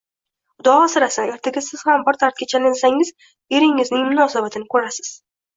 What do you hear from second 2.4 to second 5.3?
chalinsangiz, eringizning munosabatini ko`rasiz